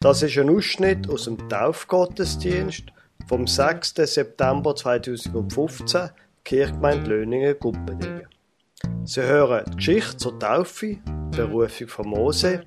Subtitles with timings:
[0.00, 2.84] Das ist ein Ausschnitt aus dem Taufgottesdienst
[3.26, 3.94] vom 6.
[3.96, 6.10] September 2015,
[6.44, 8.28] Kirchgemeinde Löningen, Gumpendingen.
[9.02, 10.98] Sie hören die Geschichte zur Taufe,
[11.32, 12.62] Berufung von Mose,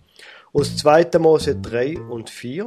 [0.52, 1.20] aus 2.
[1.20, 2.66] Mose 3 und 4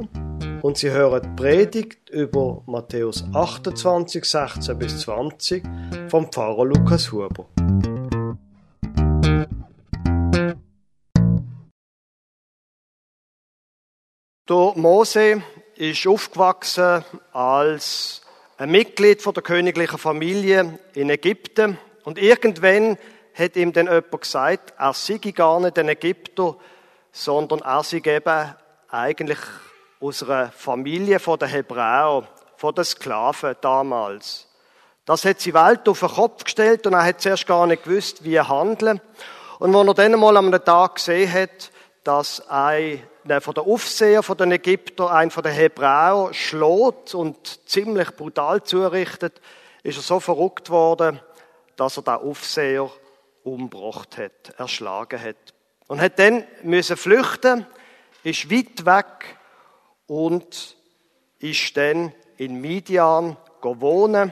[0.63, 5.63] und Sie hören die Predigt über Matthäus 28, 16 bis 20
[6.07, 7.45] vom Pfarrer Lukas Huber.
[14.47, 15.41] Der Mose
[15.73, 17.03] ist aufgewachsen
[17.33, 18.21] als
[18.57, 22.99] ein Mitglied der königlichen Familie in Ägypten und irgendwann
[23.33, 26.57] hat ihm dann jemand gesagt, er sei gar nicht ein Ägypter,
[27.11, 28.53] sondern er sei eben
[28.87, 29.39] eigentlich
[29.99, 34.47] aus einer Familie von den Hebräern, von den Sklaven damals.
[35.05, 38.23] Das hat sie Welt auf den Kopf gestellt und er hat zuerst gar nicht gewusst,
[38.23, 39.01] wie er handeln.
[39.57, 41.71] Und als er dann mal am Tag gesehen hat,
[42.03, 43.01] dass ein
[43.39, 49.41] von der Aufseher von den Ägyptern, ein von den Hebräer, schlägt und ziemlich brutal zurichtet,
[49.83, 51.19] ist er so verrückt worden,
[51.75, 52.89] dass er den Aufseher
[53.43, 55.35] umgebracht hat, erschlagen hat.
[55.87, 57.65] Und hat dann müssen flüchten,
[58.23, 59.37] ist weit weg
[60.07, 60.77] und
[61.39, 64.31] ist dann in Midian wohnen.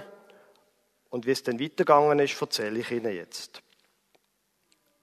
[1.09, 3.63] Und wie es dann weitergegangen ist, erzähle ich Ihnen jetzt.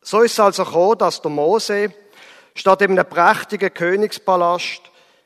[0.03, 1.93] So ist es also gekommen, dass der Mose
[2.61, 4.83] statt in einem prächtigen Königspalast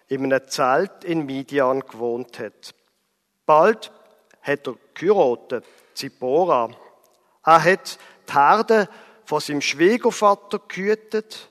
[0.06, 2.74] in einem Zelt in Midian gewohnt hat.
[3.44, 3.90] Bald
[4.40, 6.70] hat er geheiratet, Zippora.
[7.44, 8.88] Er hat die Herde
[9.24, 11.50] von seinem Schwiegervater gehütet.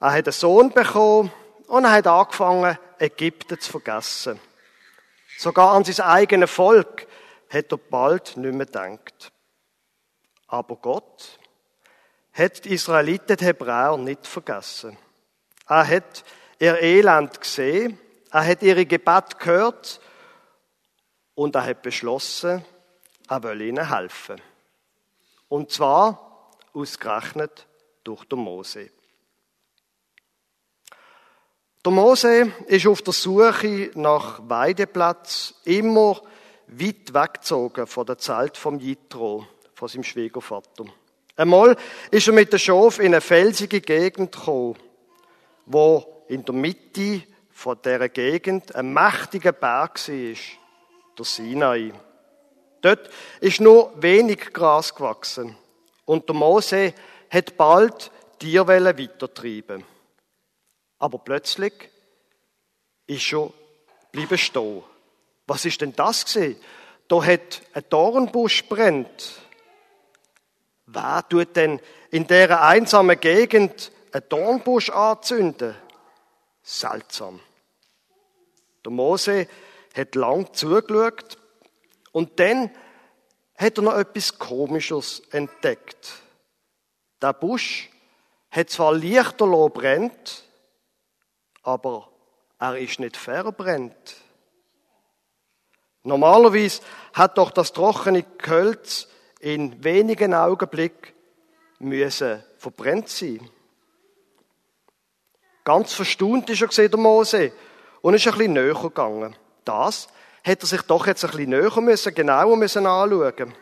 [0.00, 1.32] Er hat einen Sohn bekommen
[1.66, 4.38] und er hat angefangen, Ägypten zu vergessen.
[5.36, 7.08] Sogar an sein eigenes Volk
[7.50, 9.32] hat er bald nicht mehr gedacht.
[10.46, 11.40] Aber Gott
[12.32, 14.96] hat die Israeliten, die Hebräer, nicht vergessen.
[15.66, 16.24] Er hat
[16.58, 17.98] ihr Elend gesehen,
[18.30, 20.00] er hat ihre Gebet gehört
[21.34, 22.64] und er hat beschlossen,
[23.28, 24.40] er will ihnen helfen.
[25.48, 27.66] Und zwar ausgerechnet
[28.02, 28.90] durch den Mose.
[31.84, 36.20] Der Mose ist auf der Suche nach Weideplatz immer
[36.66, 40.86] weit weggezogen von der Zelt vom Jitro, von seinem Schwiegervater.
[41.36, 41.76] Einmal
[42.10, 44.76] ist er mit der Schof in eine felsige Gegend gekommen
[45.66, 50.36] wo in der Mitte von dieser Gegend ein mächtiger Berg war,
[51.18, 51.92] der Sinai.
[52.80, 53.08] Dort
[53.40, 55.56] ist nur wenig Gras gewachsen.
[56.04, 56.92] Und der Mose
[57.30, 59.84] hat bald Tierwelle weitertreiben.
[60.98, 61.72] Aber plötzlich
[63.06, 63.52] ist schon
[64.12, 64.82] bleiben stehen.
[65.46, 66.60] Was ist denn das gewesen?
[67.08, 69.40] Da hat ein Dornbusch brennt.
[70.86, 75.74] Wer tut denn in dieser einsamen Gegend einen Dornbusch anzünden.
[76.62, 77.40] Seltsam.
[78.84, 79.48] Der Mose
[79.94, 81.36] hat lang zugeschaut
[82.12, 82.70] und dann
[83.56, 86.22] hat er noch etwas Komisches entdeckt.
[87.20, 87.90] Der Busch
[88.50, 90.44] hat zwar lichterloh brennt,
[91.62, 92.08] aber
[92.58, 94.16] er ist nicht verbrennt.
[96.02, 96.82] Normalerweise
[97.14, 99.08] hat doch das trockene Gehölz
[99.40, 101.12] in wenigen Augenblicken
[101.78, 103.50] müssen verbrennt sein.
[105.64, 107.52] Ganz verstaunt ist er gesehen, der Mose.
[108.02, 109.34] Und ist ein bisschen näher gegangen.
[109.64, 110.08] Das
[110.42, 113.54] hätte er sich doch jetzt ein bisschen näher müssen, genauer müssen anschauen.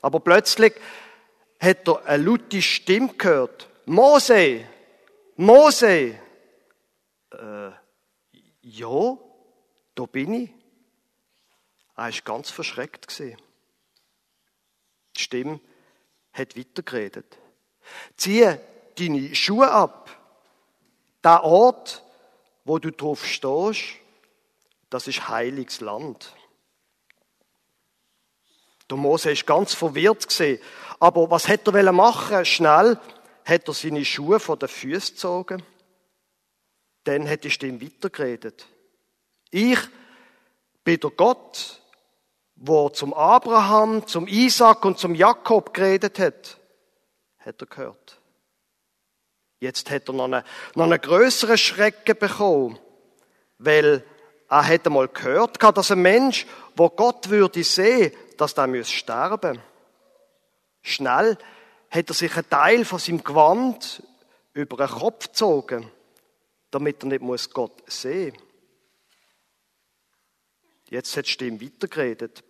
[0.00, 0.74] Aber plötzlich
[1.58, 3.68] hat er eine laute Stimme gehört.
[3.86, 4.64] Mose!
[5.36, 6.14] Mose!
[7.30, 7.70] Äh,
[8.62, 9.18] ja,
[9.96, 10.50] da bin ich.
[11.96, 13.18] Er war ganz verschreckt.
[13.18, 13.36] Die
[15.20, 15.60] Stimme
[16.32, 17.36] hat weitergeredet.
[18.16, 18.56] Zieh
[18.96, 20.21] deine Schuhe ab
[21.24, 22.02] der Ort,
[22.64, 23.96] wo du drauf stehst,
[24.90, 26.34] das ist heiliges Land.
[28.90, 30.60] Der Mose ist ganz verwirrt gesehen.
[31.00, 32.44] Aber was hätte er machen?
[32.44, 32.98] Schnell
[33.44, 35.62] hat er seine Schuhe von den Füßen gezogen.
[37.04, 38.66] Dann hat die Stimme weitergeredet.
[39.50, 39.78] Ich
[40.84, 41.80] bin der Gott,
[42.54, 46.58] wo zum Abraham, zum Isaac und zum Jakob geredet hat,
[47.38, 48.21] hat er gehört.
[49.62, 50.42] Jetzt hat er noch einen,
[50.74, 52.80] noch einen größeren Schrecken bekommen,
[53.58, 54.04] weil
[54.48, 59.62] er hätte mal gehört, dass ein Mensch, wo Gott würde sehen, dass der muss sterben.
[60.82, 61.38] Schnell
[61.90, 64.02] hat er sich einen Teil von seinem Gewand
[64.52, 65.88] über den Kopf gezogen,
[66.72, 68.36] damit er nicht muss Gott sehen.
[70.90, 72.42] Jetzt hat die Stimme weitergeredet.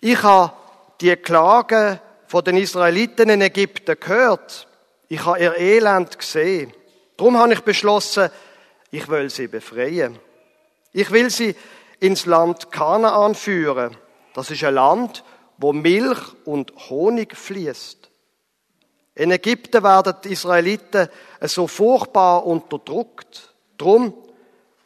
[0.00, 0.52] Ich habe
[1.00, 1.98] die Klagen
[2.28, 4.68] von den Israeliten in Ägypten gehört.
[5.14, 6.74] Ich habe ihr Elend gesehen.
[7.16, 8.30] Darum habe ich beschlossen,
[8.90, 10.18] Ich will sie befreien.
[10.92, 11.54] Ich will sie
[12.00, 13.96] ins Land Kanaan führen.
[14.34, 15.22] Das ist ein Land,
[15.56, 18.10] wo Milch und Honig fließt.
[19.14, 21.08] In Ägypten werden die Israeliten
[21.42, 23.54] so furchtbar unterdrückt.
[23.78, 24.14] Drum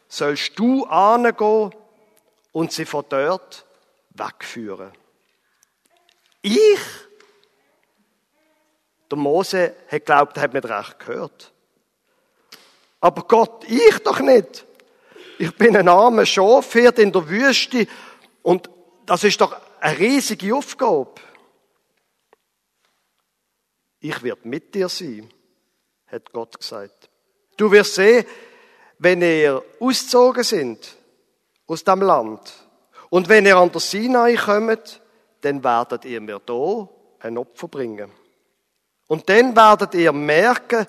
[0.08, 1.74] sollst du angehen
[2.52, 3.64] und sie von dort
[4.10, 4.92] wegführen.
[6.42, 7.07] Ich?
[9.10, 11.52] Der Mose hat geglaubt, er hat nicht recht gehört.
[13.00, 14.64] Aber Gott, ich doch nicht.
[15.38, 17.86] Ich bin ein armer Schafhirt in der Wüste
[18.42, 18.68] und
[19.06, 21.14] das ist doch eine riesige Aufgabe.
[24.00, 25.30] Ich werde mit dir sein,
[26.06, 27.08] hat Gott gesagt.
[27.56, 28.24] Du wirst sehen,
[28.98, 30.96] wenn ihr ausgezogen sind
[31.66, 32.52] aus dem Land
[33.10, 35.00] und wenn ihr an der Sinai kommt,
[35.40, 36.88] dann werdet ihr mir da
[37.20, 38.10] ein Opfer bringen.
[39.08, 40.86] Und dann werdet ihr merken,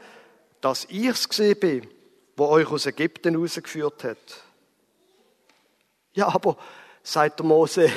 [0.61, 1.87] dass ich es gesehen bin,
[2.35, 4.17] wo euch aus Ägypten rausgeführt hat.
[6.13, 6.57] Ja, aber,
[7.01, 7.89] sagt der Mose,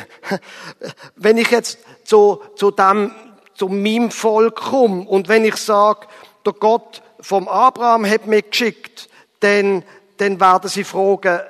[1.17, 3.13] wenn ich jetzt zu, zu dem,
[3.55, 6.07] zu meinem Volk komme und wenn ich sage,
[6.47, 9.09] der Gott vom Abraham hat mich geschickt,
[9.41, 9.85] dann,
[10.19, 11.41] dann werden sie fragen,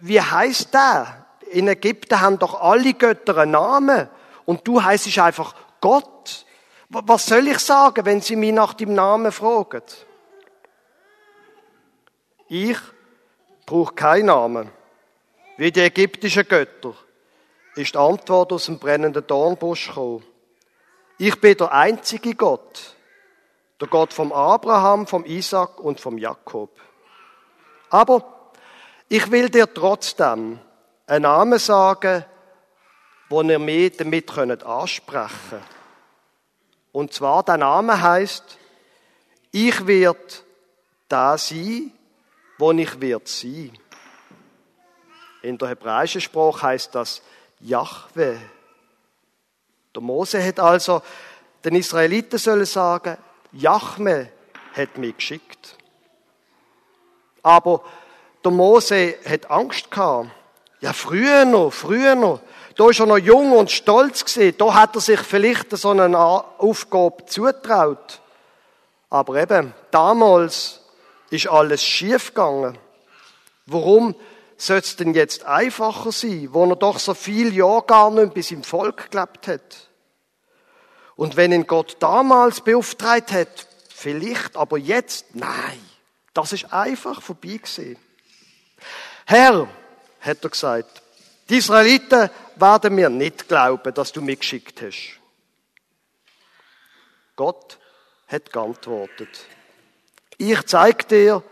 [0.00, 1.26] wie heißt der?
[1.50, 4.08] In Ägypten haben doch alle Götter einen Namen
[4.44, 6.44] und du heißt einfach Gott.
[6.90, 9.82] Was soll ich sagen, wenn sie mich nach dem Namen fragen?
[12.48, 12.78] Ich
[13.66, 14.70] brauche keinen Namen.
[15.58, 16.94] Wie die ägyptischen Götter
[17.74, 20.24] ist die Antwort aus dem brennenden Dornbusch gekommen.
[21.18, 22.94] Ich bin der einzige Gott,
[23.80, 26.70] der Gott vom Abraham, vom Isaac und vom Jakob.
[27.90, 28.52] Aber
[29.08, 30.58] ich will dir trotzdem
[31.06, 32.24] einen Namen sagen,
[33.28, 34.30] wo ihr mich damit
[34.62, 35.77] ansprechen könnt.
[36.92, 38.58] Und zwar, der Name heißt,
[39.50, 40.18] ich werde
[41.08, 41.92] da sein,
[42.58, 43.72] wo ich wird sein.
[45.42, 47.22] In der hebräischen Sprache heißt das
[47.60, 48.38] Jahwe.
[49.94, 51.02] Der Mose hat also
[51.64, 53.16] den Israeliten sollen sagen,
[53.52, 54.30] Jahwe
[54.74, 55.76] hat mich geschickt.
[57.42, 57.82] Aber
[58.44, 60.30] der Mose hat Angst gehabt.
[60.80, 62.40] Ja, früher noch, früher noch.
[62.78, 64.56] Da ist er noch jung und stolz gewesen.
[64.56, 68.20] Da hat er sich vielleicht so eine Aufgabe zutraut.
[69.10, 70.80] Aber eben, damals
[71.28, 72.78] ist alles schief gegangen.
[73.66, 74.14] Warum
[74.56, 78.52] soll es denn jetzt einfacher sein, wo er doch so viel Jahre gar nicht bis
[78.52, 79.88] im Volk gelebt hat?
[81.16, 85.80] Und wenn ihn Gott damals beauftragt hat, vielleicht, aber jetzt, nein,
[86.32, 87.98] das ist einfach vorbei gewesen.
[89.26, 89.66] Herr,
[90.20, 91.02] hat er gesagt,
[91.48, 95.18] die Israeliten werden mir nicht glauben, dass du mich geschickt hast.
[97.36, 97.78] Gott
[98.26, 99.28] hat geantwortet.
[100.36, 101.42] Ich zeige dir,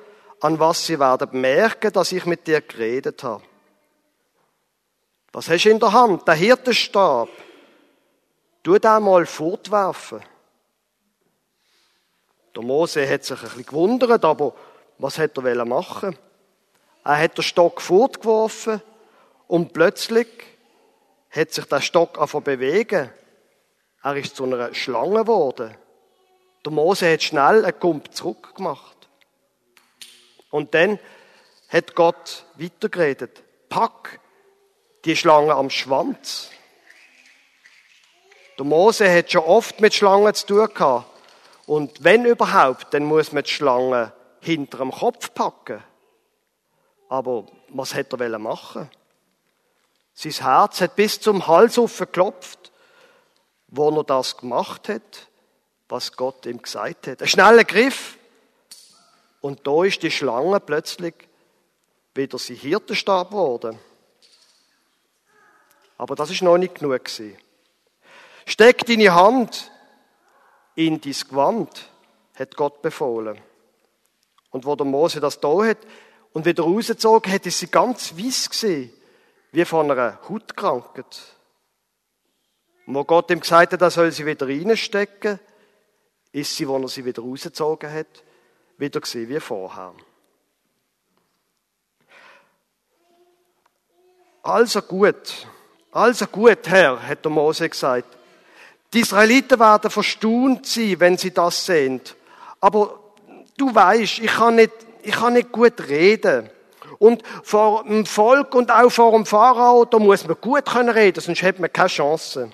[0.40, 3.43] an was sie werden merken, dass ich mit dir geredet habe.
[5.32, 6.26] Was hast du in der Hand?
[6.26, 7.28] Der Hirtenstab.
[8.62, 10.22] Tu den mal fortwerfen.
[12.54, 14.54] Der Mose hat sich ein bisschen gewundert, aber
[14.99, 16.19] was hat er machen?
[17.04, 18.82] Er hat den Stock fortgeworfen
[19.48, 20.28] und plötzlich
[21.31, 23.10] hat sich der Stock angefangen bewegen.
[24.02, 25.76] Er ist zu einer Schlange geworden.
[26.64, 29.09] Der Mose hat schnell einen Kump zurückgemacht.
[30.50, 30.99] Und dann
[31.68, 33.42] hat Gott weitergeredet.
[33.68, 34.20] Pack
[35.04, 36.50] die Schlange am Schwanz.
[38.59, 41.06] Der Mose hat schon oft mit Schlangen zu tun gehabt.
[41.66, 45.82] Und wenn überhaupt, dann muss man die Schlange hinter dem Kopf packen.
[47.09, 48.88] Aber was hätte er machen
[50.18, 52.73] Sein Herz hat bis zum Hals geklopft,
[53.68, 55.28] wo er das gemacht hat,
[55.90, 57.20] was Gott ihm gesagt hat.
[57.20, 58.16] Ein schneller Griff.
[59.42, 61.14] Und da ist die Schlange plötzlich
[62.14, 63.78] wieder sein Hirtenstab geworden.
[65.99, 67.37] Aber das ist noch nicht genug gewesen.
[68.46, 69.70] Steck deine Hand
[70.76, 71.90] in dein Gewand,
[72.37, 73.38] hat Gott befohlen.
[74.50, 75.78] Und wo der Mose das da hat,
[76.32, 78.92] und wieder rausgezogen hat, ist sie ganz weiss gesehen,
[79.56, 81.18] wie von einer Hautkrankheit.
[82.84, 85.40] Wo Gott ihm gesagt hat, er soll sie wieder reinstecken,
[86.30, 88.22] ist sie, wo er sie wieder rausgezogen hat,
[88.76, 89.94] wieder gesehen wie vorher.
[94.42, 95.46] Also gut,
[95.90, 98.14] also gut, Herr, hat der Mose gesagt.
[98.92, 102.02] Die Israeliten werden verstaunt sein, wenn sie das sehen.
[102.60, 103.00] Aber
[103.56, 104.72] du weißt, ich kann nicht
[105.02, 106.50] ich kann nicht gut reden.
[106.98, 111.20] Und vor dem Volk und auch vor dem Pharao, da muss man gut können reden,
[111.20, 112.50] sonst hat man keine Chance.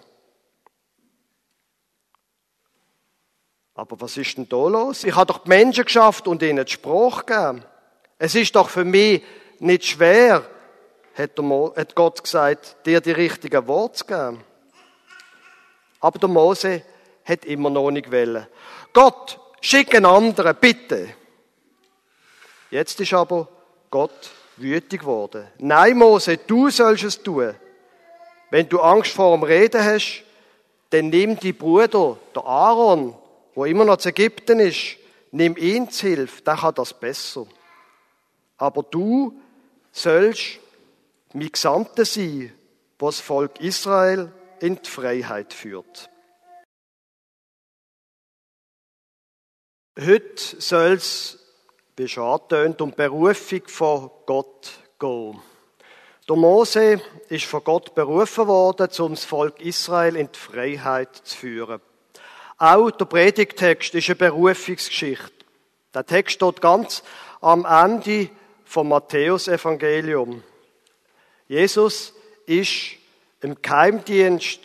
[3.74, 5.04] Aber was ist denn da los?
[5.04, 7.64] Ich habe doch die Menschen geschafft und ihnen die Sprache gegeben.
[8.18, 9.22] Es ist doch für mich
[9.58, 10.44] nicht schwer,
[11.16, 14.44] hat Gott gesagt, dir die richtigen Worte zu geben.
[16.00, 16.82] Aber der Mose
[17.24, 18.46] hat immer noch nicht wollen.
[18.92, 21.14] Gott, schick einen anderen, bitte.
[22.70, 23.48] Jetzt ist aber
[23.92, 25.46] Gott wütig geworden.
[25.58, 27.54] Nein, Mose, du sollst es tun.
[28.50, 30.24] Wenn du Angst vor dem Reden hast,
[30.90, 33.14] dann nimm die Bruder, der Aaron,
[33.54, 34.96] wo immer noch zu Ägypten ist,
[35.30, 37.46] nimm ihn zu Hilfe, der kann das besser.
[38.56, 39.38] Aber du
[39.92, 40.58] sollst
[41.34, 42.52] mein Gesandter sein,
[42.98, 46.08] was das Volk Israel in die Freiheit führt.
[49.98, 51.41] Heute soll es,
[52.02, 55.40] wie schon angetönt, die Berufung von Gott gehen.
[56.28, 61.36] Der Mose ist von Gott berufen worden, um das Volk Israel in die Freiheit zu
[61.36, 61.80] führen.
[62.58, 65.30] Auch der Predigtext ist eine Berufungsgeschichte.
[65.94, 67.04] Der Text steht ganz
[67.40, 68.30] am Ende
[68.64, 70.42] vom Matthäusevangelium.
[71.46, 72.14] Jesus
[72.46, 72.96] ist
[73.42, 74.60] im Keimdienst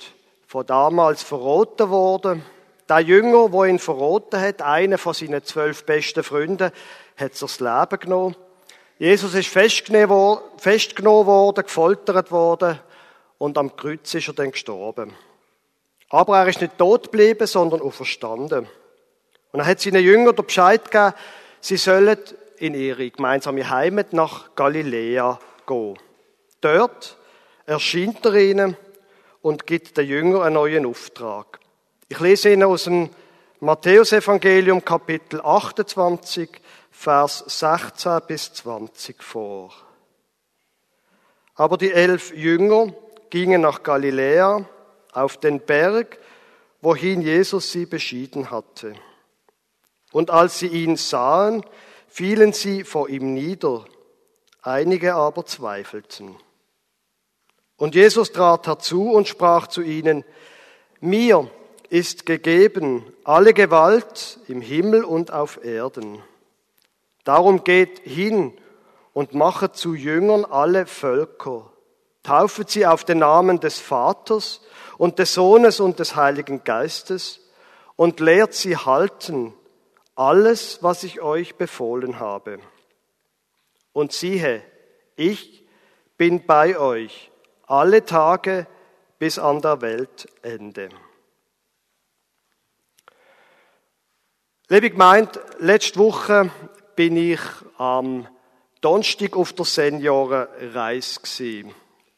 [0.47, 2.43] von damals verroten worden.
[2.89, 6.71] Der Jünger, wo ihn verroten hat, einer von seinen zwölf besten Freunden,
[7.17, 8.35] hat sich das Leben genommen.
[8.99, 12.79] Jesus ist festgenommen worden, gefoltert worden
[13.37, 15.13] und am Kreuz ist er dann gestorben.
[16.09, 18.67] Aber er ist nicht tot geblieben, sondern auferstanden.
[19.51, 21.13] Und er hat seinen Jüngern den Bescheid gegeben,
[21.59, 22.17] sie sollen
[22.57, 25.97] in ihre gemeinsame Heimat nach Galiläa gehen.
[26.61, 27.17] Dort
[27.65, 28.77] erscheint er ihnen
[29.41, 31.59] und gibt den Jüngern einen neuen Auftrag.
[32.09, 33.09] Ich lese Ihnen aus dem
[33.59, 36.49] Matthäusevangelium Kapitel 28,
[36.99, 39.71] Vers 16 bis 20 vor.
[41.53, 42.91] Aber die elf Jünger
[43.29, 44.67] gingen nach Galiläa
[45.13, 46.17] auf den Berg,
[46.81, 48.95] wohin Jesus sie beschieden hatte.
[50.11, 51.63] Und als sie ihn sahen,
[52.07, 53.85] fielen sie vor ihm nieder,
[54.63, 56.35] einige aber zweifelten.
[57.77, 60.25] Und Jesus trat herzu und sprach zu ihnen,
[60.99, 61.47] mir
[61.89, 66.23] ist gegeben alle Gewalt im Himmel und auf Erden.
[67.27, 68.57] Darum geht hin
[69.11, 71.69] und machet zu Jüngern alle Völker,
[72.23, 74.61] taufet sie auf den Namen des Vaters
[74.97, 77.41] und des Sohnes und des Heiligen Geistes
[77.97, 79.53] und lehrt sie halten
[80.15, 82.59] alles, was ich euch befohlen habe.
[83.91, 84.63] Und siehe,
[85.17, 85.67] ich
[86.15, 87.29] bin bei euch
[87.65, 88.67] alle Tage
[89.19, 90.87] bis an der Weltende.
[94.69, 96.51] Liebe Gemeinde, letzte Woche
[96.97, 97.39] bin ich
[97.77, 98.27] am
[98.81, 101.21] Donnerstag auf der Seniorenreise.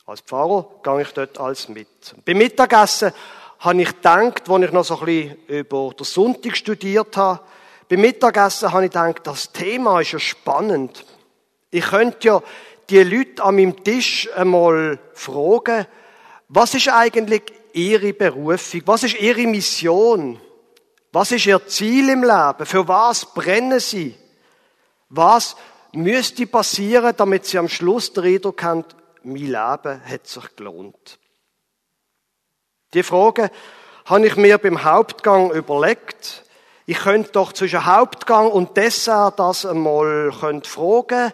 [0.05, 2.15] Als Pfarrer gehe ich dort als mit.
[2.25, 3.11] Beim Mittagessen
[3.59, 7.41] habe ich gedacht, als ich noch so ein bisschen über den Sonntag studiert habe,
[7.89, 11.05] beim Mittagessen habe ich gedacht, das Thema ist ja spannend.
[11.71, 12.41] Ich könnte ja
[12.89, 15.87] die Leute an meinem Tisch einmal fragen,
[16.47, 17.43] was ist eigentlich
[17.73, 18.81] ihre Berufung?
[18.85, 20.39] Was ist ihre Mission?
[21.11, 22.65] Was ist ihr Ziel im Leben?
[22.65, 24.15] Für was brennen sie?
[25.09, 25.55] Was
[25.91, 28.85] müsste passieren, damit sie am Schluss den Eindruck haben,
[29.23, 31.19] mein Leben hat sich gelohnt?
[32.93, 33.51] Die Frage
[34.05, 36.43] habe ich mir beim Hauptgang überlegt.
[36.85, 41.31] Ich könnte doch zwischen Hauptgang und Dessert das einmal fragen.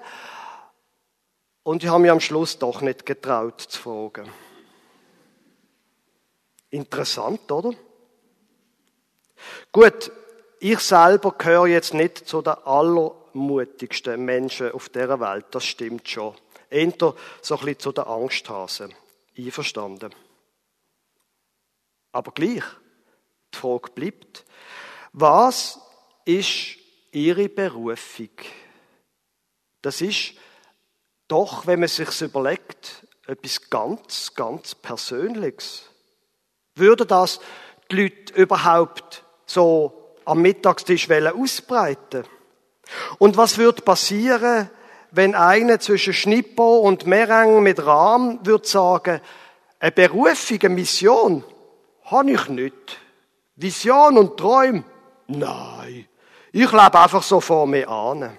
[1.64, 4.32] Und ich habe mich am Schluss doch nicht getraut zu fragen.
[6.70, 7.72] Interessant, oder?
[9.72, 10.12] Gut,
[10.60, 12.56] ich selber gehöre jetzt nicht zu den
[13.36, 16.36] allermutigsten Menschen auf dieser Welt, das stimmt schon.
[16.70, 16.94] Eher
[17.42, 18.94] so ein bisschen zu den Angsthasen.
[19.38, 20.16] Einverstanden.
[22.12, 22.64] Aber gleich,
[23.54, 24.46] die Frage bleibt,
[25.12, 25.80] was
[26.24, 26.78] ist
[27.12, 28.30] Ihre Berufung?
[29.82, 30.34] Das ist
[31.28, 35.90] doch, wenn man sich überlegt, etwas ganz, ganz Persönliches.
[36.76, 37.40] Würde das
[37.92, 42.24] die Leute überhaupt so am Mittagstisch ausbreiten
[43.18, 44.70] Und was würde passieren,
[45.12, 49.22] wenn einer zwischen Schnippo und Merang mit Rahm würde sagen,
[49.80, 51.44] eine Berufung, eine Mission,
[52.04, 53.00] habe ich nicht.
[53.56, 54.84] Vision und Träume?
[55.28, 56.08] Nein.
[56.52, 58.38] Ich lebe einfach so vor mir an.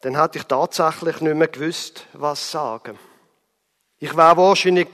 [0.00, 2.98] Dann hätte ich tatsächlich nicht mehr gewusst, was sagen.
[3.98, 4.88] Ich wäre wahrscheinlich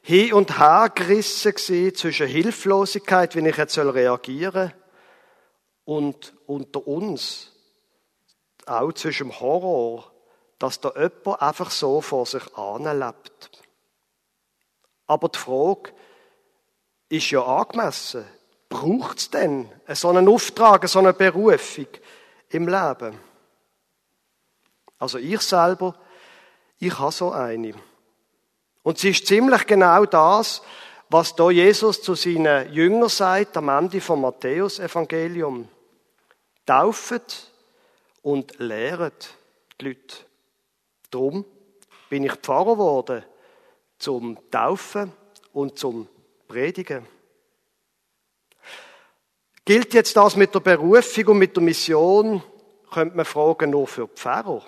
[0.00, 4.72] hin und her gerissen gewesen zwischen Hilflosigkeit, wie ich jetzt reagieren soll,
[5.88, 7.50] und unter uns
[8.66, 10.12] auch zwischen Horror,
[10.58, 13.62] dass da jemand einfach so vor sich anlebt.
[15.06, 15.94] Aber die Frage
[17.08, 18.26] ist ja angemessen.
[18.68, 21.86] Braucht es denn so einen Auftrag, so eine Berufung?
[22.50, 23.18] im Leben?
[24.98, 25.94] Also ich selber,
[26.78, 27.72] ich habe so eine.
[28.82, 30.60] Und sie ist ziemlich genau das,
[31.08, 35.66] was da Jesus zu seinen Jüngern sagt am Ende vom Matthäus-Evangelium.
[36.68, 37.50] Taufet
[38.20, 39.34] und lehret
[39.80, 40.16] die Leute.
[41.10, 41.46] Darum
[42.10, 43.24] bin ich Pfarrer geworden,
[43.98, 45.10] zum Taufen
[45.54, 46.08] und zum
[46.46, 47.06] Predigen.
[49.64, 52.42] Gilt jetzt das mit der Berufung und mit der Mission,
[52.92, 54.62] könnte man fragen, nur für Pfarrer?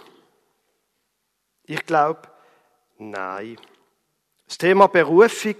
[1.65, 2.23] Ich glaube,
[2.97, 3.59] nein.
[4.47, 5.57] Das Thema Berufung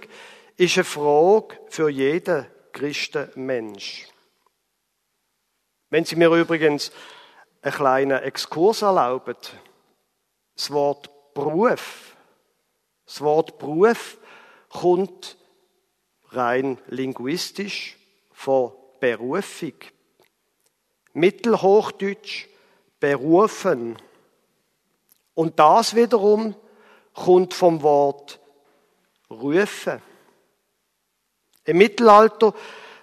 [0.57, 4.07] ist eine Frage für jeden Christenmensch.
[5.91, 6.89] Wenn Sie mir übrigens
[7.61, 9.35] einen kleinen Exkurs erlauben,
[10.55, 12.15] das Wort Beruf,
[13.05, 14.17] das Wort Beruf
[14.69, 15.35] kommt
[16.29, 17.97] rein linguistisch
[18.31, 18.71] von
[19.01, 19.73] Berufung.
[21.11, 22.47] Mittelhochdeutsch
[23.01, 23.97] berufen.
[25.33, 26.55] Und das wiederum
[27.13, 28.39] kommt vom Wort
[29.29, 30.01] rufen.
[31.65, 32.53] Im Mittelalter,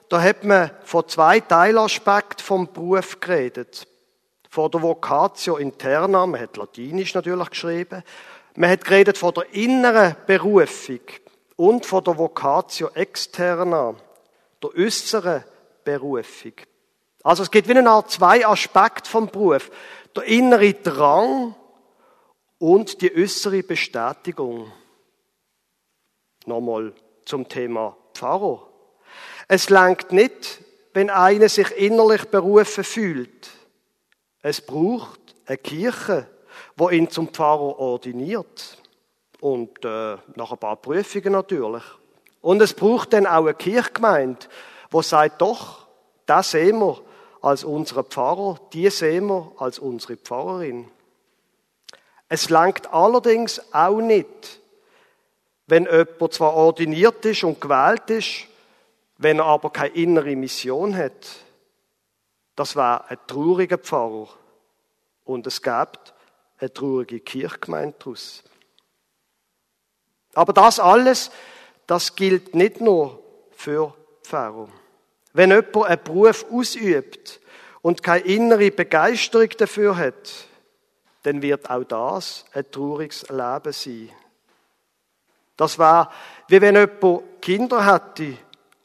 [0.08, 3.86] da hat man von zwei Teilaspekten vom Beruf geredet.
[4.48, 8.02] Von der Vocatio interna, man hat Latinisch natürlich geschrieben.
[8.56, 11.00] Man hat geredet von der inneren Berufung
[11.56, 13.94] und von der Vocatio externa,
[14.62, 15.44] der äußeren
[15.84, 16.54] Berufung.
[17.22, 19.70] Also es gibt wie eine Art zwei Aspekte vom Beruf.
[20.16, 21.54] Der innere Drang
[22.56, 24.72] und die äußere Bestätigung.
[26.46, 26.94] Nochmal
[27.26, 28.66] zum Thema Pfarrer.
[29.48, 30.62] Es langt nicht,
[30.98, 33.50] wenn einer sich innerlich berufen fühlt.
[34.42, 36.26] Es braucht eine Kirche,
[36.76, 38.78] wo ihn zum Pfarrer ordiniert.
[39.40, 41.84] Und äh, nach ein paar Prüfungen natürlich.
[42.40, 44.48] Und es braucht dann auch eine Kirchgemeinde,
[44.90, 45.86] wo sagt, doch,
[46.26, 47.00] das sehen wir
[47.42, 50.90] als unsere Pfarrer, die sehen wir als unsere Pfarrerin.
[52.28, 54.58] Es langt allerdings auch nicht,
[55.68, 58.48] wenn jemand zwar ordiniert ist und gewählt ist,
[59.18, 61.28] wenn er aber keine innere Mission hat.
[62.56, 64.28] Das war ein trauriger Pfarrer.
[65.24, 66.14] Und es gibt
[66.58, 68.42] eine traurige Kirchgemeinde daraus.
[70.34, 71.30] Aber das alles,
[71.86, 74.68] das gilt nicht nur für Pfarrer.
[75.32, 77.40] Wenn jemand einen Beruf ausübt
[77.82, 80.46] und keine innere Begeisterung dafür hat,
[81.24, 84.10] dann wird auch das ein trauriges Leben sein.
[85.56, 86.12] Das war,
[86.46, 88.36] wie wenn jemand Kinder hätte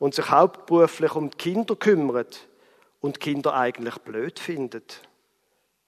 [0.03, 2.45] und sich hauptberuflich um die Kinder kümmert
[2.99, 4.99] und Kinder eigentlich blöd findet.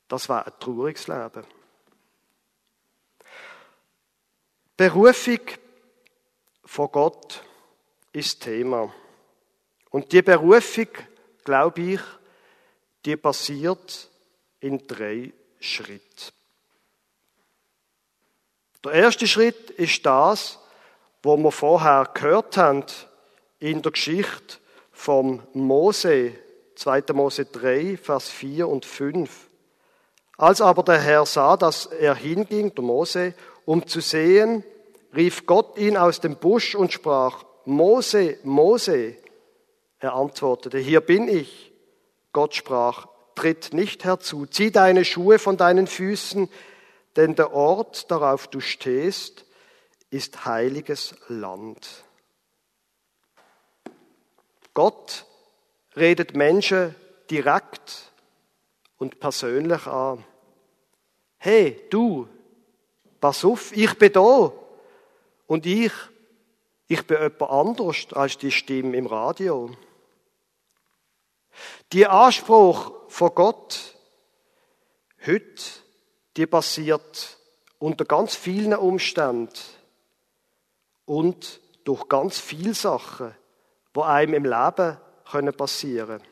[0.08, 1.44] Das war ein trauriges Leben.
[4.78, 5.42] Berufung
[6.64, 7.44] von Gott
[8.14, 8.90] ist Thema.
[9.90, 10.88] Und die Berufung,
[11.44, 12.02] glaube ich,
[13.04, 14.10] die passiert
[14.62, 16.32] in drei Schritten.
[18.82, 20.58] Der erste Schritt ist das,
[21.22, 22.86] wo wir vorher gehört haben
[23.66, 24.58] in der Geschichte
[24.92, 26.34] vom Mose,
[26.76, 27.04] 2.
[27.14, 29.50] Mose 3, Vers 4 und 5.
[30.38, 33.34] Als aber der Herr sah, dass er hinging, der Mose,
[33.66, 34.64] um zu sehen,
[35.16, 39.16] rief Gott ihn aus dem Busch und sprach, Mose, Mose.
[39.98, 41.72] Er antwortete, hier bin ich.
[42.34, 46.50] Gott sprach, tritt nicht herzu, zieh deine Schuhe von deinen Füßen,
[47.16, 49.46] denn der Ort, darauf du stehst,
[50.12, 52.05] ist heiliges Land.
[54.76, 55.26] Gott
[55.96, 56.94] redet Menschen
[57.32, 58.12] direkt
[58.98, 60.24] und persönlich an.
[61.38, 62.28] Hey, du,
[63.20, 64.52] pass auf, ich bin da.
[65.48, 65.92] Und ich,
[66.88, 69.72] ich bin jemand anders als die Stimme im Radio.
[71.94, 73.96] Die Anspruch von Gott
[75.26, 75.64] heute,
[76.36, 77.38] die passiert
[77.80, 79.54] unter ganz vielen Umständen
[81.06, 83.34] und durch ganz viele Sachen,
[83.96, 84.98] die einem im Leben
[85.54, 86.24] passieren können.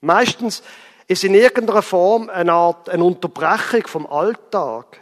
[0.00, 0.62] Meistens
[1.08, 5.00] ist in irgendeiner Form eine Art eine Unterbrechung vom Alltag.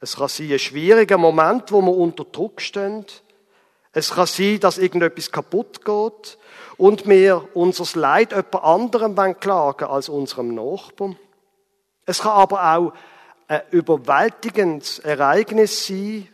[0.00, 3.04] Es kann sein, ein schwieriger Moment, wo wir unter Druck stehen.
[3.92, 6.38] Es kann sein, dass irgendetwas kaputt geht
[6.76, 11.18] und wir unser Leid jemand anderem klagen als unserem Nachbarn.
[12.04, 12.92] Es kann aber auch
[13.48, 16.28] ein überwältigendes Ereignis sein,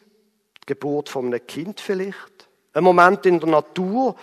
[0.62, 2.31] die Geburt von einem Kind vielleicht,
[2.72, 4.16] ein Moment in der Natur,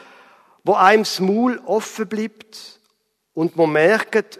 [0.63, 2.79] wo einem das Maul offen bleibt
[3.33, 4.39] und man merkt,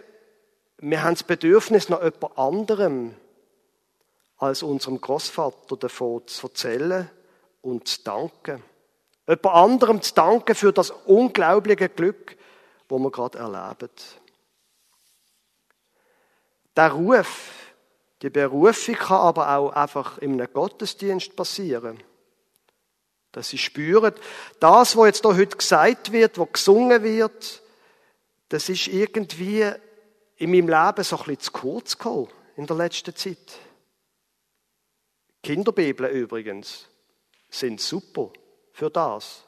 [0.78, 3.14] wir haben das Bedürfnis nach jemand anderem
[4.38, 7.10] als unserem Großvater davon zu erzählen
[7.60, 8.62] und zu danken.
[9.28, 12.36] Jemand anderem zu danken für das unglaubliche Glück,
[12.88, 13.90] wo wir gerade erleben.
[16.76, 17.52] Der Ruf,
[18.22, 22.02] die Berufung kann aber auch einfach in einem Gottesdienst passieren.
[23.32, 24.12] Dass sie spüren,
[24.58, 27.62] das, was jetzt hier heute gesagt wird, was gesungen wird,
[28.48, 29.70] das ist irgendwie
[30.36, 33.58] in meinem Leben so ein bisschen zu kurz gekommen in der letzten Zeit.
[35.42, 36.86] Kinderbibeln übrigens
[37.48, 38.30] sind super
[38.72, 39.44] für das.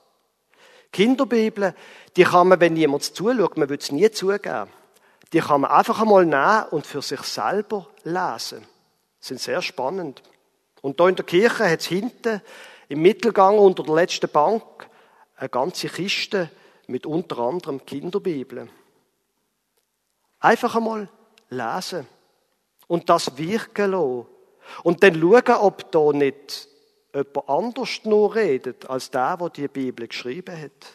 [0.92, 1.75] Kinderbibeln,
[2.16, 4.71] die kann man, wenn jemand zuschaut, man würde es nie zugeben,
[5.33, 8.66] die kann man einfach einmal nehmen und für sich selber lesen.
[9.18, 10.23] Sind sehr spannend.
[10.83, 12.42] Und da in der Kirche hat es hinten
[12.92, 14.62] im Mittelgang unter der letzten Bank
[15.37, 16.50] eine ganze Kiste
[16.88, 18.70] mit unter anderem Kinderbibeln.
[20.40, 21.09] Einfach einmal
[21.48, 22.07] lesen
[22.88, 24.26] und das wirken lassen.
[24.83, 26.68] Und dann schauen, ob da nicht
[27.14, 30.92] jemand anders nur redet, als der, der die Bibel geschrieben hat.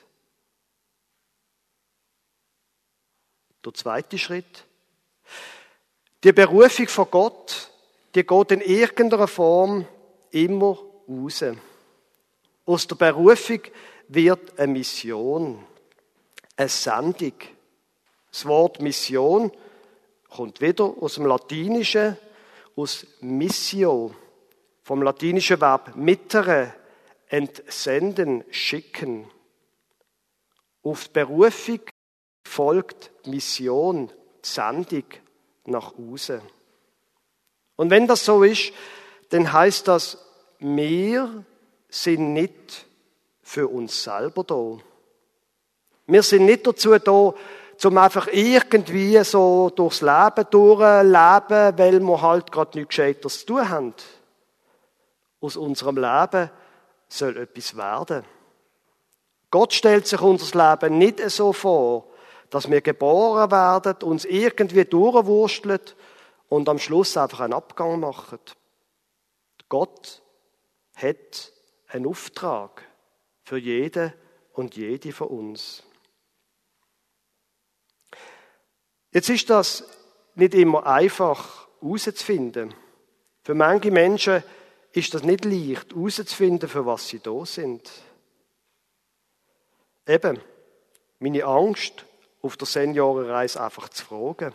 [3.66, 4.66] Der zweite Schritt.
[6.24, 7.72] Die Berufung von Gott,
[8.14, 9.88] die geht in irgendeiner Form
[10.30, 10.78] immer
[11.10, 11.44] raus.
[12.68, 13.62] Aus der Berufung
[14.10, 15.66] wird eine Mission,
[16.58, 17.32] eine Sendung.
[18.30, 19.54] Das Wort Mission
[20.28, 22.18] kommt wieder aus dem Latinischen,
[22.76, 24.14] aus Missio
[24.84, 26.74] vom latinischen Verb mittere,
[27.30, 29.32] entsenden, schicken.
[30.84, 31.80] Auf die Berufung
[32.46, 35.06] folgt Mission, Sendung
[35.64, 36.42] nach außen.
[37.78, 38.74] Und wenn das so ist,
[39.30, 40.18] dann heißt das,
[40.60, 41.46] wir
[41.90, 42.86] sind nicht
[43.42, 44.78] für uns selber da.
[46.06, 47.34] Wir sind nicht dazu da,
[47.78, 53.70] zum einfach irgendwie so durchs Leben durchleben, weil wir halt gerade nichts Gescheites zu tun
[53.70, 53.94] haben
[55.40, 56.50] aus unserem Leben
[57.08, 58.26] soll etwas werden.
[59.50, 62.06] Gott stellt sich unser Leben nicht so vor,
[62.50, 65.80] dass wir geboren werden, uns irgendwie durchwursteln
[66.50, 68.40] und am Schluss einfach einen Abgang machen.
[69.70, 70.22] Gott
[70.96, 71.52] hat
[71.98, 72.84] einen Auftrag
[73.44, 74.14] für jede
[74.54, 75.84] und jede von uns.
[79.12, 79.84] Jetzt ist das
[80.36, 82.74] nicht immer einfach herauszufinden.
[83.44, 84.44] Für manche Menschen
[84.92, 87.90] ist das nicht leicht, herauszufinden, für was sie da sind.
[90.06, 90.40] Eben,
[91.20, 92.06] meine Angst,
[92.42, 94.54] auf der Seniorenreise einfach zu fragen.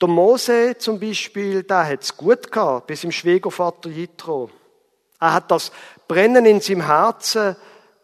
[0.00, 4.50] Der Mose zum Beispiel, der hat es gut gehabt, bis im Schwiegervater Jitro.
[5.20, 5.72] Er hat das
[6.06, 7.56] Brennen in seinem Herzen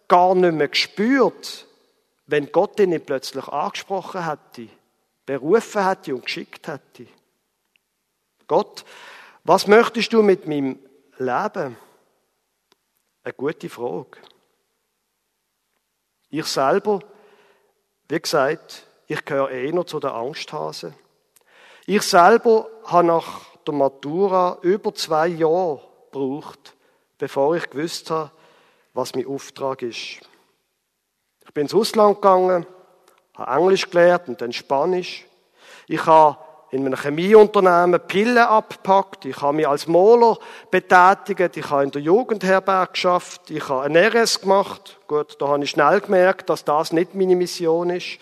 [0.08, 1.66] gar nicht mehr gespürt,
[2.26, 4.68] wenn Gott ihn nicht plötzlich angesprochen hätte,
[5.26, 7.06] berufen hätte und geschickt hätte.
[8.46, 8.84] Gott
[9.46, 10.78] was möchtest du mit meinem
[11.18, 11.76] Leben?
[13.22, 14.18] Eine gute Frage.
[16.30, 17.00] Ich selber,
[18.08, 20.94] wie gesagt, ich gehöre eher zu der Angsthasen.
[21.84, 26.74] Ich selber habe nach der Matura über zwei Jahre gebraucht,
[27.18, 28.30] bevor ich gewusst habe,
[28.92, 30.20] was mein Auftrag ist.
[31.44, 32.66] Ich bin ins Ausland gegangen,
[33.34, 35.24] habe Englisch gelernt und dann Spanisch.
[35.86, 36.38] Ich habe
[36.74, 39.24] in einem Chemieunternehmen Pillen abgepackt.
[39.26, 40.38] Ich habe mich als Maler
[40.72, 41.56] betätigt.
[41.56, 43.50] Ich habe in der Jugendherberge geschafft.
[43.50, 44.98] Ich habe ein RS gemacht.
[45.06, 48.18] Gut, da habe ich schnell gemerkt, dass das nicht meine Mission ist.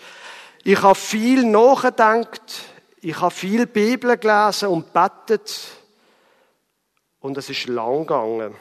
[0.63, 2.41] Ich habe viel nachgedacht.
[3.01, 5.69] Ich habe viel Bibel gelesen und betet.
[7.19, 8.53] Und es ist lang gegangen,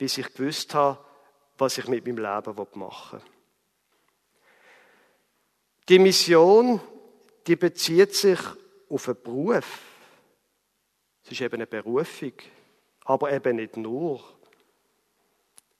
[0.00, 0.98] bis ich gewusst habe,
[1.58, 3.28] was ich mit meinem Leben machen will.
[5.90, 6.80] Die Mission
[7.46, 8.38] die bezieht sich
[8.88, 9.80] auf einen Beruf.
[11.24, 12.32] Es ist eben eine Berufung,
[13.04, 14.22] aber eben nicht nur.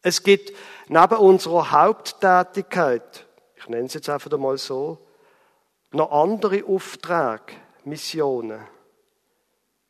[0.02, 0.52] Es gibt
[0.88, 5.06] neben unserer Haupttätigkeit, ich nenne es jetzt einfach mal so,
[5.92, 7.54] noch andere Aufträge,
[7.84, 8.66] Missionen.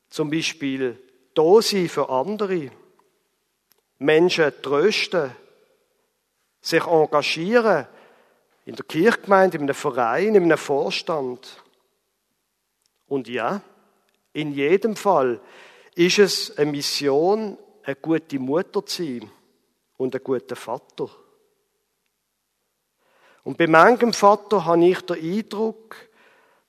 [0.08, 1.00] Zum Beispiel
[1.34, 2.70] da sein für andere,
[4.00, 5.30] Menschen trösten,
[6.60, 7.86] sich engagieren
[8.64, 11.62] in der Kirchgemeinde, in einem Verein, in einem Vorstand.
[13.06, 13.60] Und ja,
[14.32, 15.40] in jedem Fall
[15.94, 19.30] ist es eine Mission, eine gute Mutter zu sein
[19.96, 21.10] und ein guter Vater.
[23.42, 25.96] Und bei manchem Vater habe ich den Eindruck,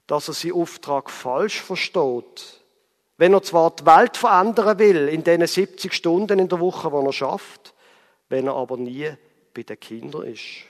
[0.07, 2.60] dass er seinen Auftrag falsch versteht.
[3.21, 7.05] Wenn er zwar die Welt verändern will in diesen 70 Stunden in der Woche, die
[7.05, 7.75] er schafft,
[8.29, 9.11] wenn er aber nie
[9.53, 10.65] bei den Kindern ist.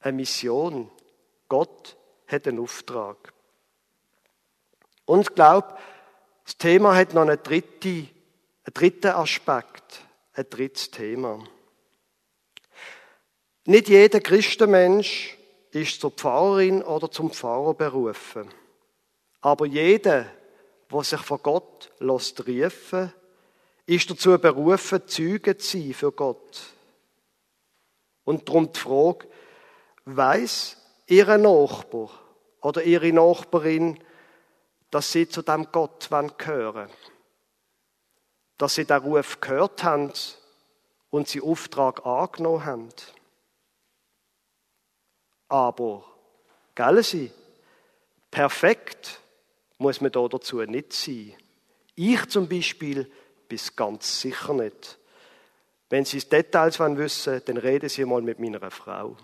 [0.00, 0.90] eine Mission.
[1.48, 3.32] Gott hat einen Auftrag.
[5.06, 5.76] Und ich glaube,
[6.44, 8.10] das Thema hat noch einen dritten,
[8.64, 10.02] einen dritten Aspekt,
[10.34, 11.42] ein drittes Thema.
[13.64, 15.36] Nicht jeder Christenmensch
[15.70, 18.48] ist zur Pfarrerin oder zum Pfarrer berufen.
[19.40, 20.26] Aber jeder,
[20.90, 23.12] der sich von Gott lässt riefen,
[23.86, 26.62] ist dazu berufen, Zeuge zu sein für Gott.
[28.24, 29.28] Und darum die Frage,
[30.04, 32.10] weiß Ihr Nachbar
[32.60, 33.98] oder Ihre Nachbarin,
[34.90, 36.90] dass Sie zu dem Gott gehören?
[38.58, 40.12] Dass Sie den Ruf gehört haben
[41.10, 42.88] und Sie Auftrag angenommen haben?
[45.48, 46.04] Aber,
[46.74, 47.32] gell Sie,
[48.30, 49.20] perfekt
[49.78, 51.34] muss man da dazu nicht sein.
[51.94, 53.10] Ich zum Beispiel
[53.48, 54.98] bin ganz sicher nicht.
[55.88, 59.16] Wenn Sie Details wissen wollen, dann reden Sie mal mit meiner Frau.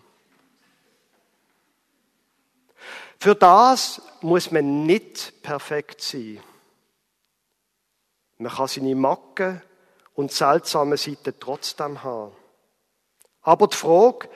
[3.19, 6.41] Für das muss man nicht perfekt sein.
[8.39, 9.63] Man kann seine Macken
[10.15, 12.33] und seltsame Seiten trotzdem haben.
[13.43, 14.29] Aber die Frage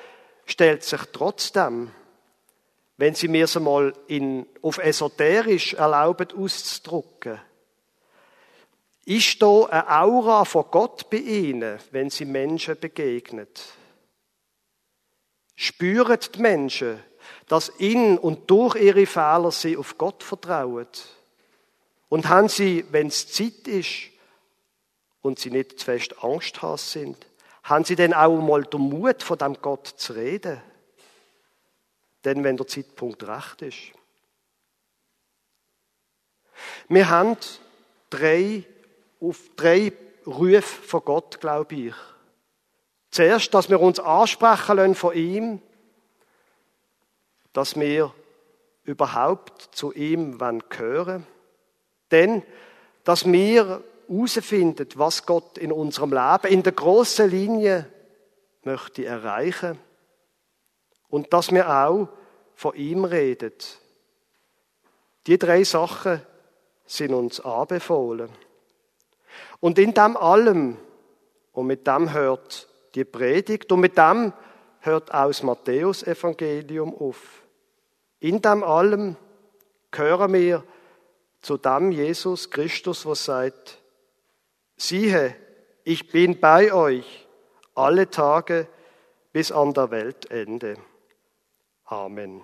[0.47, 1.91] stellt sich trotzdem,
[2.99, 7.41] wenn Sie mir es einmal in, auf esoterisch erlauben auszudrücken,
[9.07, 13.63] ist da eine Aura von Gott bei Ihnen, wenn Sie Menschen begegnet?
[15.55, 17.01] Spüren die Menschen,
[17.47, 20.87] dass in und durch ihre Fehler sie auf Gott vertrauen?
[22.09, 24.11] Und haben sie, wenn es Zeit ist
[25.21, 27.27] und sie nicht zu fest Angst haben sind,
[27.65, 30.61] haben sie denn auch mal den Mut, von dem Gott zu reden?
[32.25, 33.93] Denn wenn der Zeitpunkt recht ist.
[36.89, 37.37] Wir haben
[38.11, 38.65] drei
[39.21, 39.93] auf drei
[40.27, 41.95] Rufe von Gott, glaube ich.
[43.11, 45.63] Zuerst, dass wir uns ansprechen lassen von ihm,
[47.53, 48.15] dass wir
[48.85, 51.27] überhaupt zu ihm gehören
[52.11, 52.43] Denn,
[53.05, 57.91] dass wir herausfinden, was Gott in unserem Leben in der großen Linie
[58.63, 59.79] möchte erreichen.
[61.09, 62.09] Und dass wir auch
[62.55, 63.53] von ihm reden.
[65.27, 66.23] Die drei Sachen
[66.87, 68.31] sind uns anbefohlen.
[69.61, 70.77] Und in dem allem,
[71.53, 74.33] und mit dem hört die Predigt, und mit dem
[74.81, 77.42] hört auch das Matthäus-Evangelium auf.
[78.21, 79.16] In dem allem
[79.90, 80.64] gehören wir
[81.40, 83.79] zu dem Jesus Christus, was sagt,
[84.77, 85.37] siehe,
[85.85, 87.27] ich bin bei euch
[87.75, 88.66] alle Tage
[89.33, 90.77] bis an der Weltende.
[91.90, 92.42] Amen.